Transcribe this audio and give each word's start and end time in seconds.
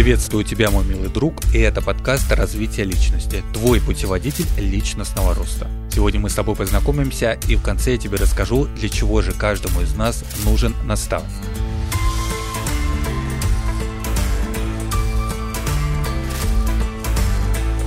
Приветствую 0.00 0.44
тебя, 0.44 0.70
мой 0.70 0.82
милый 0.82 1.10
друг, 1.10 1.34
и 1.54 1.58
это 1.58 1.82
подкаст 1.82 2.32
«Развитие 2.32 2.86
личности», 2.86 3.44
твой 3.52 3.82
путеводитель 3.82 4.46
личностного 4.56 5.34
роста. 5.34 5.68
Сегодня 5.92 6.18
мы 6.20 6.30
с 6.30 6.34
тобой 6.34 6.56
познакомимся, 6.56 7.38
и 7.46 7.54
в 7.54 7.62
конце 7.62 7.92
я 7.92 7.98
тебе 7.98 8.16
расскажу, 8.16 8.64
для 8.76 8.88
чего 8.88 9.20
же 9.20 9.32
каждому 9.32 9.82
из 9.82 9.94
нас 9.94 10.24
нужен 10.46 10.74
наставник. 10.86 11.28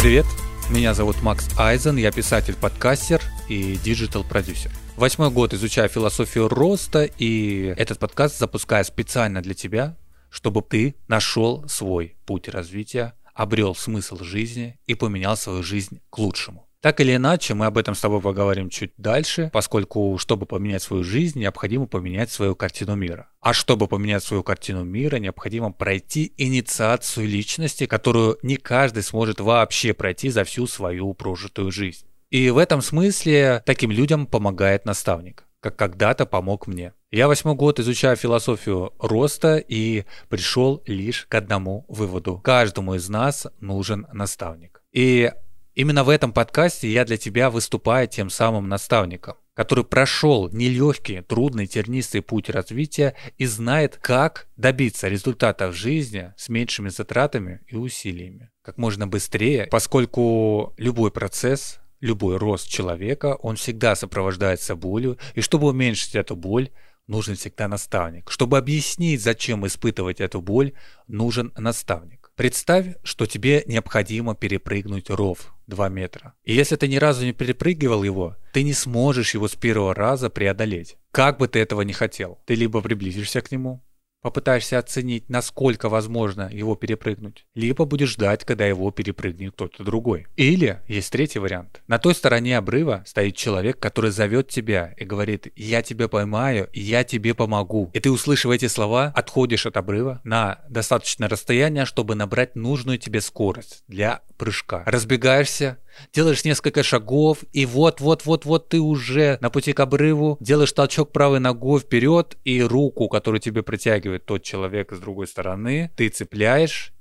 Привет, 0.00 0.24
меня 0.70 0.94
зовут 0.94 1.20
Макс 1.20 1.46
Айзен, 1.58 1.98
я 1.98 2.10
писатель-подкастер 2.10 3.20
и 3.50 3.78
digital-продюсер. 3.84 4.70
Восьмой 4.96 5.28
год 5.28 5.52
изучаю 5.52 5.90
философию 5.90 6.48
роста, 6.48 7.04
и 7.04 7.74
этот 7.76 7.98
подкаст 7.98 8.38
запускаю 8.38 8.86
специально 8.86 9.42
для 9.42 9.52
тебя, 9.52 9.94
чтобы 10.30 10.62
ты 10.62 10.94
нашел 11.08 11.66
свой 11.68 12.16
путь 12.26 12.48
развития, 12.48 13.14
обрел 13.34 13.74
смысл 13.74 14.18
жизни 14.22 14.78
и 14.86 14.94
поменял 14.94 15.36
свою 15.36 15.62
жизнь 15.62 16.00
к 16.10 16.18
лучшему. 16.18 16.68
Так 16.80 17.00
или 17.00 17.16
иначе, 17.16 17.54
мы 17.54 17.66
об 17.66 17.76
этом 17.76 17.96
с 17.96 18.00
тобой 18.00 18.20
поговорим 18.20 18.70
чуть 18.70 18.92
дальше, 18.96 19.50
поскольку, 19.52 20.16
чтобы 20.18 20.46
поменять 20.46 20.82
свою 20.82 21.02
жизнь, 21.02 21.40
необходимо 21.40 21.86
поменять 21.86 22.30
свою 22.30 22.54
картину 22.54 22.94
мира. 22.94 23.28
А 23.40 23.52
чтобы 23.52 23.88
поменять 23.88 24.22
свою 24.22 24.44
картину 24.44 24.84
мира, 24.84 25.16
необходимо 25.16 25.72
пройти 25.72 26.32
инициацию 26.36 27.26
личности, 27.26 27.86
которую 27.86 28.38
не 28.42 28.56
каждый 28.56 29.02
сможет 29.02 29.40
вообще 29.40 29.92
пройти 29.92 30.30
за 30.30 30.44
всю 30.44 30.68
свою 30.68 31.14
прожитую 31.14 31.72
жизнь. 31.72 32.06
И 32.30 32.48
в 32.50 32.58
этом 32.58 32.80
смысле 32.80 33.62
таким 33.66 33.90
людям 33.90 34.26
помогает 34.26 34.84
наставник, 34.84 35.48
как 35.60 35.74
когда-то 35.76 36.26
помог 36.26 36.68
мне. 36.68 36.92
Я 37.10 37.26
восьмой 37.26 37.54
год 37.54 37.80
изучаю 37.80 38.16
философию 38.16 38.92
роста 38.98 39.56
и 39.56 40.04
пришел 40.28 40.82
лишь 40.84 41.24
к 41.24 41.34
одному 41.36 41.86
выводу. 41.88 42.38
Каждому 42.38 42.96
из 42.96 43.08
нас 43.08 43.46
нужен 43.60 44.06
наставник. 44.12 44.82
И 44.92 45.32
именно 45.74 46.04
в 46.04 46.10
этом 46.10 46.34
подкасте 46.34 46.92
я 46.92 47.06
для 47.06 47.16
тебя 47.16 47.48
выступаю 47.48 48.08
тем 48.08 48.28
самым 48.28 48.68
наставником, 48.68 49.36
который 49.54 49.84
прошел 49.84 50.50
нелегкий, 50.50 51.22
трудный, 51.22 51.66
тернистый 51.66 52.20
путь 52.20 52.50
развития 52.50 53.14
и 53.38 53.46
знает, 53.46 53.96
как 54.02 54.46
добиться 54.58 55.08
результата 55.08 55.68
в 55.68 55.72
жизни 55.72 56.34
с 56.36 56.50
меньшими 56.50 56.90
затратами 56.90 57.62
и 57.68 57.76
усилиями. 57.76 58.50
Как 58.60 58.76
можно 58.76 59.06
быстрее, 59.06 59.66
поскольку 59.70 60.74
любой 60.76 61.10
процесс 61.10 61.80
любой 62.00 62.36
рост 62.36 62.68
человека, 62.68 63.36
он 63.42 63.56
всегда 63.56 63.96
сопровождается 63.96 64.76
болью, 64.76 65.18
и 65.34 65.40
чтобы 65.40 65.68
уменьшить 65.68 66.14
эту 66.14 66.36
боль, 66.36 66.70
нужен 67.08 67.34
всегда 67.34 67.66
наставник. 67.66 68.30
Чтобы 68.30 68.58
объяснить, 68.58 69.22
зачем 69.22 69.66
испытывать 69.66 70.20
эту 70.20 70.40
боль, 70.40 70.72
нужен 71.08 71.52
наставник. 71.56 72.30
Представь, 72.36 72.94
что 73.02 73.26
тебе 73.26 73.64
необходимо 73.66 74.36
перепрыгнуть 74.36 75.10
ров 75.10 75.52
2 75.66 75.88
метра. 75.88 76.34
И 76.44 76.54
если 76.54 76.76
ты 76.76 76.86
ни 76.86 76.94
разу 76.94 77.24
не 77.24 77.32
перепрыгивал 77.32 78.04
его, 78.04 78.36
ты 78.52 78.62
не 78.62 78.74
сможешь 78.74 79.34
его 79.34 79.48
с 79.48 79.56
первого 79.56 79.92
раза 79.92 80.30
преодолеть. 80.30 80.96
Как 81.10 81.38
бы 81.38 81.48
ты 81.48 81.58
этого 81.58 81.82
не 81.82 81.92
хотел. 81.92 82.38
Ты 82.46 82.54
либо 82.54 82.80
приблизишься 82.80 83.40
к 83.40 83.50
нему, 83.50 83.82
попытаешься 84.22 84.78
оценить, 84.78 85.28
насколько 85.28 85.88
возможно 85.88 86.48
его 86.52 86.74
перепрыгнуть, 86.74 87.46
либо 87.54 87.84
будешь 87.84 88.10
ждать, 88.10 88.44
когда 88.44 88.66
его 88.66 88.90
перепрыгнет 88.90 89.52
кто-то 89.52 89.84
другой. 89.84 90.26
Или 90.36 90.80
есть 90.88 91.12
третий 91.12 91.38
вариант. 91.38 91.82
На 91.86 91.98
той 91.98 92.14
стороне 92.14 92.58
обрыва 92.58 93.02
стоит 93.06 93.36
человек, 93.36 93.78
который 93.78 94.10
зовет 94.10 94.48
тебя 94.48 94.94
и 94.96 95.04
говорит 95.04 95.52
«Я 95.56 95.82
тебя 95.82 96.08
поймаю, 96.08 96.68
я 96.72 97.04
тебе 97.04 97.34
помогу». 97.34 97.90
И 97.94 98.00
ты, 98.00 98.10
услышав 98.10 98.52
эти 98.52 98.66
слова, 98.66 99.12
отходишь 99.14 99.66
от 99.66 99.76
обрыва 99.76 100.20
на 100.24 100.60
достаточное 100.68 101.28
расстояние, 101.28 101.84
чтобы 101.84 102.14
набрать 102.14 102.56
нужную 102.56 102.98
тебе 102.98 103.20
скорость 103.20 103.84
для 103.88 104.22
прыжка. 104.36 104.82
Разбегаешься, 104.86 105.78
делаешь 106.12 106.44
несколько 106.44 106.82
шагов, 106.82 107.38
и 107.52 107.66
вот-вот-вот-вот 107.66 108.68
ты 108.68 108.80
уже 108.80 109.38
на 109.40 109.50
пути 109.50 109.72
к 109.72 109.80
обрыву, 109.80 110.38
делаешь 110.40 110.72
толчок 110.72 111.12
правой 111.12 111.40
ногой 111.40 111.80
вперед, 111.80 112.36
и 112.44 112.62
руку, 112.62 113.08
которую 113.08 113.40
тебе 113.40 113.62
протягивает 114.08 114.26
тот 114.26 114.42
человек 114.42 114.92
с 114.92 114.98
другой 114.98 115.26
стороны, 115.26 115.90
ты 115.96 116.08
цепляешь, 116.08 116.92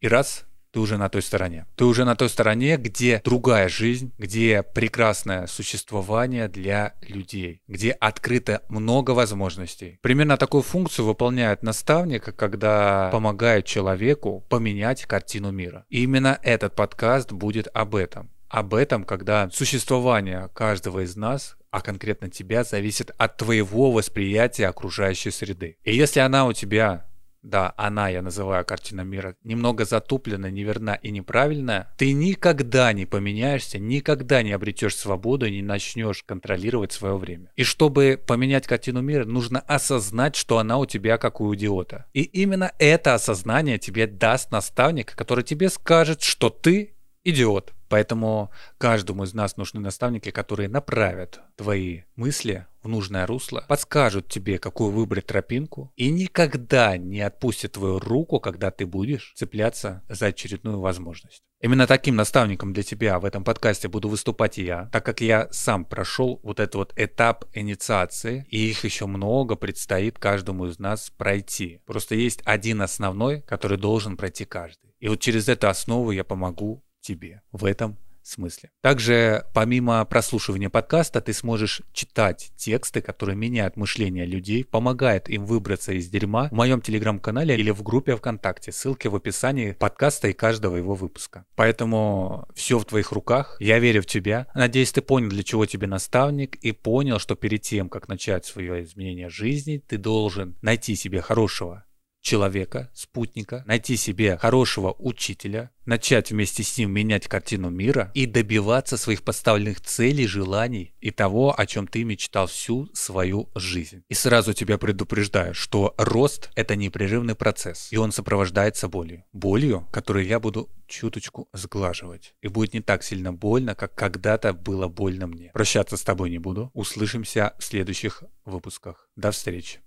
и 0.00 0.08
раз, 0.08 0.44
ты 0.72 0.80
уже 0.80 0.96
на 0.96 1.08
той 1.08 1.20
стороне. 1.20 1.66
Ты 1.76 1.84
уже 1.84 2.04
на 2.04 2.16
той 2.16 2.28
стороне, 2.28 2.78
где 2.78 3.20
другая 3.24 3.68
жизнь, 3.68 4.12
где 4.18 4.62
прекрасное 4.62 5.46
существование 5.46 6.48
для 6.48 6.94
людей, 7.02 7.60
где 7.68 7.90
открыто 7.90 8.62
много 8.68 9.10
возможностей. 9.10 9.98
Примерно 10.00 10.36
такую 10.36 10.62
функцию 10.62 11.06
выполняет 11.06 11.62
наставник, 11.62 12.34
когда 12.36 13.10
помогает 13.12 13.66
человеку 13.66 14.44
поменять 14.48 15.04
картину 15.04 15.50
мира. 15.50 15.84
И 15.90 16.02
именно 16.04 16.38
этот 16.42 16.74
подкаст 16.74 17.32
будет 17.32 17.68
об 17.74 17.94
этом 17.94 18.30
об 18.52 18.74
этом, 18.74 19.04
когда 19.04 19.48
существование 19.50 20.50
каждого 20.52 21.04
из 21.04 21.16
нас, 21.16 21.56
а 21.72 21.80
конкретно 21.80 22.30
тебя, 22.30 22.62
зависит 22.62 23.10
от 23.16 23.38
твоего 23.38 23.90
восприятия 23.90 24.68
окружающей 24.68 25.30
среды. 25.30 25.78
И 25.82 25.96
если 25.96 26.20
она 26.20 26.46
у 26.46 26.52
тебя 26.52 27.06
да, 27.42 27.74
она, 27.76 28.08
я 28.08 28.22
называю 28.22 28.64
картина 28.64 29.00
мира, 29.00 29.34
немного 29.42 29.84
затуплена, 29.84 30.48
неверна 30.48 30.98
и 31.02 31.10
неправильная, 31.10 31.92
ты 31.98 32.12
никогда 32.12 32.92
не 32.92 33.04
поменяешься, 33.04 33.80
никогда 33.80 34.42
не 34.42 34.52
обретешь 34.52 34.94
свободу 34.94 35.46
и 35.46 35.50
не 35.50 35.62
начнешь 35.62 36.22
контролировать 36.22 36.92
свое 36.92 37.16
время. 37.16 37.50
И 37.56 37.64
чтобы 37.64 38.20
поменять 38.24 38.68
картину 38.68 39.00
мира, 39.00 39.24
нужно 39.24 39.58
осознать, 39.60 40.36
что 40.36 40.58
она 40.58 40.78
у 40.78 40.86
тебя 40.86 41.18
как 41.18 41.40
у 41.40 41.52
идиота. 41.54 42.06
И 42.12 42.22
именно 42.22 42.70
это 42.78 43.14
осознание 43.14 43.78
тебе 43.78 44.06
даст 44.06 44.52
наставник, 44.52 45.16
который 45.16 45.42
тебе 45.42 45.68
скажет, 45.68 46.22
что 46.22 46.48
ты 46.48 46.94
идиот. 47.24 47.72
Поэтому 47.92 48.50
каждому 48.78 49.24
из 49.24 49.34
нас 49.34 49.58
нужны 49.58 49.78
наставники, 49.78 50.30
которые 50.30 50.70
направят 50.70 51.42
твои 51.56 52.04
мысли 52.16 52.66
в 52.82 52.88
нужное 52.88 53.26
русло, 53.26 53.66
подскажут 53.68 54.30
тебе, 54.30 54.58
какую 54.58 54.92
выбрать 54.92 55.26
тропинку, 55.26 55.92
и 55.94 56.10
никогда 56.10 56.96
не 56.96 57.20
отпустят 57.20 57.72
твою 57.72 57.98
руку, 57.98 58.40
когда 58.40 58.70
ты 58.70 58.86
будешь 58.86 59.34
цепляться 59.36 60.02
за 60.08 60.28
очередную 60.28 60.80
возможность. 60.80 61.42
Именно 61.60 61.86
таким 61.86 62.16
наставником 62.16 62.72
для 62.72 62.82
тебя 62.82 63.18
в 63.18 63.26
этом 63.26 63.44
подкасте 63.44 63.88
буду 63.88 64.08
выступать 64.08 64.56
я, 64.56 64.88
так 64.90 65.04
как 65.04 65.20
я 65.20 65.48
сам 65.50 65.84
прошел 65.84 66.40
вот 66.42 66.60
этот 66.60 66.74
вот 66.76 66.92
этап 66.96 67.44
инициации, 67.52 68.46
и 68.48 68.70
их 68.70 68.84
еще 68.84 69.04
много 69.04 69.54
предстоит 69.54 70.18
каждому 70.18 70.64
из 70.64 70.78
нас 70.78 71.10
пройти. 71.10 71.82
Просто 71.84 72.14
есть 72.14 72.40
один 72.46 72.80
основной, 72.80 73.42
который 73.42 73.76
должен 73.76 74.16
пройти 74.16 74.46
каждый. 74.46 74.94
И 74.98 75.08
вот 75.08 75.20
через 75.20 75.50
эту 75.50 75.68
основу 75.68 76.10
я 76.10 76.24
помогу 76.24 76.82
тебе 77.02 77.42
в 77.52 77.64
этом 77.64 77.98
смысле. 78.22 78.70
Также, 78.80 79.44
помимо 79.54 80.04
прослушивания 80.04 80.70
подкаста, 80.70 81.20
ты 81.20 81.32
сможешь 81.32 81.82
читать 81.92 82.52
тексты, 82.56 83.00
которые 83.00 83.36
меняют 83.36 83.76
мышление 83.76 84.26
людей, 84.26 84.64
помогают 84.64 85.28
им 85.28 85.44
выбраться 85.44 85.92
из 85.92 86.08
дерьма 86.08 86.48
в 86.48 86.52
моем 86.52 86.80
телеграм-канале 86.80 87.56
или 87.56 87.70
в 87.70 87.82
группе 87.82 88.16
ВКонтакте. 88.16 88.72
Ссылки 88.72 89.08
в 89.08 89.16
описании 89.16 89.72
подкаста 89.72 90.28
и 90.28 90.32
каждого 90.32 90.76
его 90.76 90.94
выпуска. 90.94 91.44
Поэтому 91.56 92.48
все 92.54 92.78
в 92.78 92.84
твоих 92.84 93.12
руках. 93.12 93.56
Я 93.60 93.78
верю 93.78 94.02
в 94.02 94.06
тебя. 94.06 94.46
Надеюсь, 94.54 94.92
ты 94.92 95.02
понял, 95.02 95.28
для 95.28 95.42
чего 95.42 95.66
тебе 95.66 95.86
наставник 95.86 96.56
и 96.56 96.72
понял, 96.72 97.18
что 97.18 97.34
перед 97.34 97.62
тем, 97.62 97.88
как 97.88 98.08
начать 98.08 98.46
свое 98.46 98.82
изменение 98.84 99.28
жизни, 99.28 99.82
ты 99.86 99.98
должен 99.98 100.56
найти 100.62 100.94
себе 100.94 101.20
хорошего 101.20 101.84
человека, 102.22 102.90
спутника, 102.94 103.62
найти 103.66 103.96
себе 103.96 104.38
хорошего 104.38 104.94
учителя, 104.98 105.70
начать 105.84 106.30
вместе 106.30 106.62
с 106.62 106.78
ним 106.78 106.92
менять 106.92 107.26
картину 107.26 107.68
мира 107.68 108.10
и 108.14 108.26
добиваться 108.26 108.96
своих 108.96 109.22
поставленных 109.22 109.80
целей, 109.80 110.26
желаний 110.26 110.94
и 111.00 111.10
того, 111.10 111.58
о 111.58 111.66
чем 111.66 111.86
ты 111.86 112.04
мечтал 112.04 112.46
всю 112.46 112.88
свою 112.94 113.50
жизнь. 113.54 114.04
И 114.08 114.14
сразу 114.14 114.54
тебя 114.54 114.78
предупреждаю, 114.78 115.54
что 115.54 115.94
рост– 115.98 116.50
это 116.54 116.76
непрерывный 116.76 117.34
процесс, 117.34 117.88
и 117.90 117.96
он 117.96 118.12
сопровождается 118.12 118.88
болью. 118.88 119.24
Болью, 119.32 119.86
которую 119.92 120.24
я 120.24 120.38
буду 120.38 120.70
чуточку 120.86 121.48
сглаживать. 121.52 122.34
И 122.40 122.48
будет 122.48 122.74
не 122.74 122.80
так 122.80 123.02
сильно 123.02 123.32
больно, 123.32 123.74
как 123.74 123.94
когда-то 123.94 124.52
было 124.52 124.88
больно 124.88 125.26
мне. 125.26 125.50
Прощаться 125.52 125.96
с 125.96 126.02
тобой 126.02 126.30
не 126.30 126.38
буду. 126.38 126.70
Услышимся 126.74 127.54
в 127.58 127.64
следующих 127.64 128.22
выпусках. 128.44 129.08
До 129.16 129.30
встречи. 129.32 129.80